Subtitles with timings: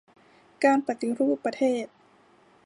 [0.63, 1.85] การปฏิรูปประเทศ